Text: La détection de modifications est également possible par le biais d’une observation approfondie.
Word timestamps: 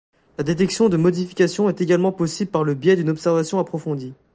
La 0.39 0.43
détection 0.43 0.89
de 0.89 0.97
modifications 0.97 1.69
est 1.69 1.79
également 1.79 2.11
possible 2.11 2.49
par 2.49 2.63
le 2.63 2.73
biais 2.73 2.95
d’une 2.95 3.09
observation 3.11 3.59
approfondie. 3.59 4.15